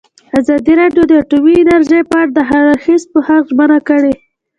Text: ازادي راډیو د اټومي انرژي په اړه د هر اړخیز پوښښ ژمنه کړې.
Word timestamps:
ازادي 0.39 0.73
راډیو 0.81 1.03
د 1.07 1.11
اټومي 1.21 1.53
انرژي 1.61 1.99
په 2.09 2.15
اړه 2.21 2.31
د 2.35 2.39
هر 2.49 2.63
اړخیز 2.71 3.01
پوښښ 3.11 3.39
ژمنه 3.51 3.79
کړې. 3.89 4.13